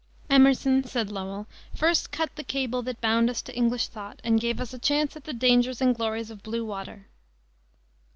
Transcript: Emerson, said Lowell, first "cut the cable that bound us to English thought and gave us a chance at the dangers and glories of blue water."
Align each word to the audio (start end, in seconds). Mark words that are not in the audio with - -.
Emerson, 0.31 0.83
said 0.83 1.11
Lowell, 1.11 1.45
first 1.75 2.09
"cut 2.09 2.35
the 2.35 2.43
cable 2.43 2.81
that 2.81 2.99
bound 3.01 3.29
us 3.29 3.39
to 3.43 3.55
English 3.55 3.87
thought 3.87 4.19
and 4.23 4.41
gave 4.41 4.59
us 4.59 4.73
a 4.73 4.79
chance 4.79 5.15
at 5.15 5.25
the 5.25 5.31
dangers 5.31 5.79
and 5.79 5.93
glories 5.93 6.31
of 6.31 6.41
blue 6.41 6.65
water." 6.65 7.05